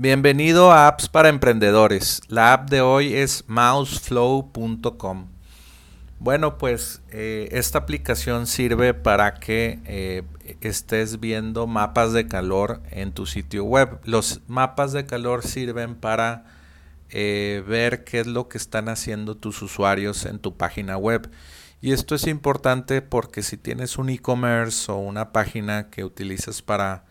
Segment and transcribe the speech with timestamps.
[0.00, 2.22] Bienvenido a Apps para Emprendedores.
[2.28, 5.26] La app de hoy es mouseflow.com.
[6.20, 10.22] Bueno, pues eh, esta aplicación sirve para que eh,
[10.60, 13.98] estés viendo mapas de calor en tu sitio web.
[14.04, 16.44] Los mapas de calor sirven para
[17.10, 21.28] eh, ver qué es lo que están haciendo tus usuarios en tu página web.
[21.80, 27.07] Y esto es importante porque si tienes un e-commerce o una página que utilizas para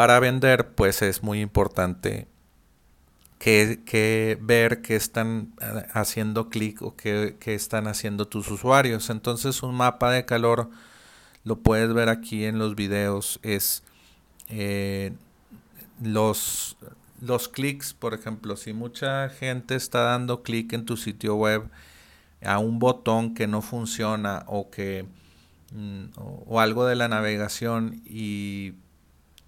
[0.00, 2.26] para vender, pues es muy importante
[3.38, 9.10] que, ver qué están eh, haciendo clic o qué, están haciendo tus usuarios.
[9.10, 10.70] Entonces un mapa de calor,
[11.44, 13.82] lo puedes ver aquí en los videos, es
[14.48, 15.12] eh,
[16.02, 16.78] los,
[17.20, 21.68] los clics, por ejemplo, si mucha gente está dando clic en tu sitio web
[22.42, 25.04] a un botón que no funciona o que
[25.74, 28.72] mm, o algo de la navegación y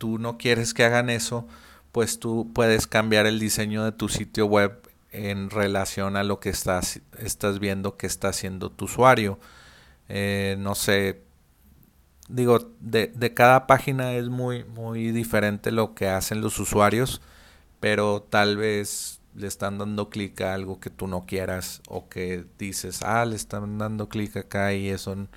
[0.02, 1.47] tú no quieres que hagan eso,
[1.92, 6.49] pues tú puedes cambiar el diseño de tu sitio web en relación a lo que
[6.49, 9.38] estás, estás viendo que está haciendo tu usuario.
[10.09, 11.23] Eh, no sé,
[12.29, 17.23] digo, de, cada página es muy, muy diferente lo que hacen los usuarios,
[17.79, 22.45] pero tal vez le están dando clic a algo que tú no quieras o que
[22.59, 25.29] dices, ah, le están dando clic acá y eso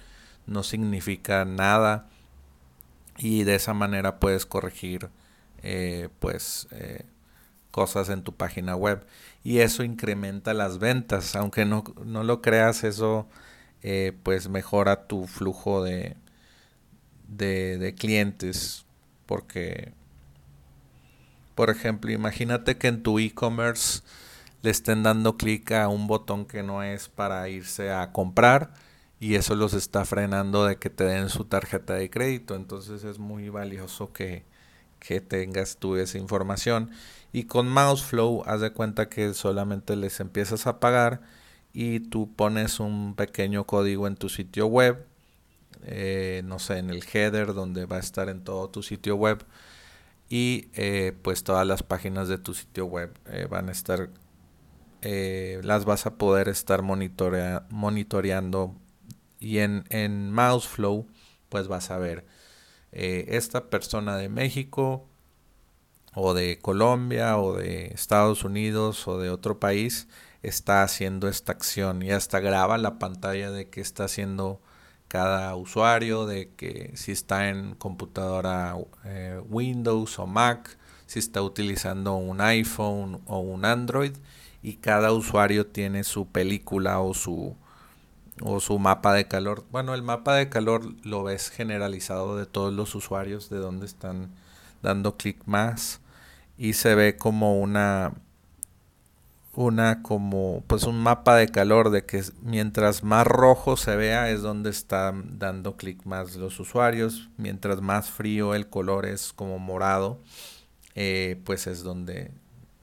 [0.48, 2.10] no significa nada
[3.18, 5.10] y de esa manera puedes corregir
[5.64, 7.06] eh, pues eh,
[7.72, 9.06] cosas en tu página web.
[9.44, 11.36] Y eso incrementa las ventas.
[11.36, 13.28] Aunque no, lo creas eso
[13.84, 16.16] eh, pues mejora tu flujo de,
[17.28, 18.86] de, de clientes.
[19.26, 19.94] Porque
[21.56, 24.02] por ejemplo imagínate que en tu e-commerce
[24.62, 28.74] le estén dando clic a un botón que no es para irse a comprar
[29.20, 32.56] y eso los está frenando de que te den su tarjeta de crédito.
[32.56, 34.46] Entonces es muy valioso que,
[35.28, 36.90] tengas tú esa información.
[37.32, 41.22] Y con Mouseflow, haz de cuenta que solamente les empiezas a pagar
[41.74, 45.06] y tú pones un pequeño código en tu sitio web,
[45.84, 49.46] eh, no sé, en el header donde va a estar en todo tu sitio web.
[50.30, 54.10] Y eh, pues todas las páginas de tu sitio web eh, van a estar,
[55.02, 58.76] las vas a poder estar monitoreando
[59.46, 61.06] y en, en Mouseflow,
[61.50, 62.26] pues vas a ver
[62.92, 65.08] eh, esta persona de México
[66.16, 70.08] o de Colombia o de Estados Unidos o de otro país
[70.42, 74.62] está haciendo esta acción y hasta graba la pantalla de qué está haciendo
[75.08, 80.76] cada usuario, de que si está en computadora eh, Windows o Mac,
[81.06, 84.14] si está utilizando un iPhone o un Android
[84.64, 87.56] y cada usuario tiene su película o su
[88.42, 89.66] o su mapa de calor.
[89.72, 94.30] Bueno, el mapa de calor lo ves generalizado de todos los usuarios, de dónde están
[94.82, 96.02] dando clic más
[96.58, 98.14] y se ve como una
[99.54, 104.42] una como pues un mapa de calor de que mientras más rojo se vea es
[104.42, 110.20] donde están dando clic más los usuarios mientras más frío el color es como morado
[110.94, 112.32] eh, pues es donde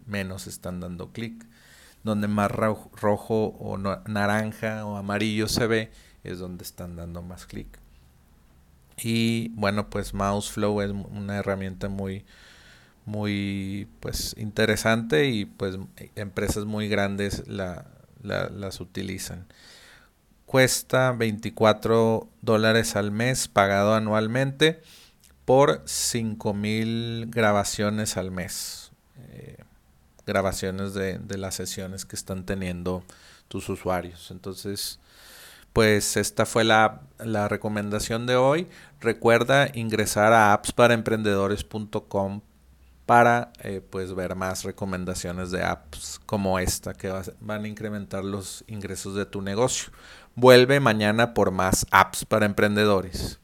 [0.06, 1.46] menos están dando clic
[2.04, 5.90] donde más rojo o naranja o amarillo se ve,
[6.24, 7.78] es donde están dando más clic.
[8.96, 12.24] Y bueno, pues Mouseflow es una herramienta muy,
[13.04, 15.78] muy pues interesante y pues
[16.14, 17.86] empresas muy grandes la,
[18.22, 19.46] las utilizan.
[20.46, 24.82] Cuesta 24 dólares al mes pagado anualmente
[25.44, 28.92] por 5000 grabaciones al mes.
[29.30, 29.56] Eh,
[30.26, 33.04] grabaciones de, las sesiones que están teniendo
[33.48, 34.30] tus usuarios.
[34.30, 34.98] Entonces,
[35.72, 37.00] pues esta fue la,
[37.48, 38.68] recomendación de hoy.
[39.00, 42.40] Recuerda ingresar a appsparaemprendedores.com
[43.06, 48.64] para eh, pues ver más recomendaciones de apps como esta que van a incrementar los
[48.68, 49.92] ingresos de tu negocio.
[50.34, 53.41] Vuelve mañana por más apps para emprendedores.